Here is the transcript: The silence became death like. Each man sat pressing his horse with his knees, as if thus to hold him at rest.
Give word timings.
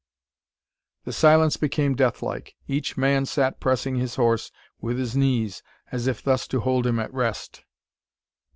The 1.03 1.13
silence 1.13 1.57
became 1.57 1.93
death 1.93 2.23
like. 2.23 2.55
Each 2.67 2.97
man 2.97 3.27
sat 3.27 3.59
pressing 3.59 3.97
his 3.97 4.15
horse 4.15 4.51
with 4.79 4.97
his 4.97 5.15
knees, 5.15 5.61
as 5.91 6.07
if 6.07 6.23
thus 6.23 6.47
to 6.47 6.61
hold 6.61 6.87
him 6.87 6.97
at 6.99 7.13
rest. 7.13 7.65